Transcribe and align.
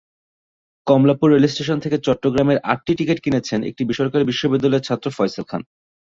Kamalapur 0.87 1.27
rail station 1.31 1.77
থেকে 1.79 1.97
চট্টগ্রামের 2.05 2.57
আটটি 2.71 2.93
টিকিট 2.99 3.17
কিনেছেন 3.25 3.59
একটি 3.69 3.81
বেসরকারি 3.89 4.23
বিশ্ববিদ্যালয়ের 4.25 4.85
ছাত্র 4.87 5.07
ফয়সাল 5.17 5.45
খান। 5.45 5.61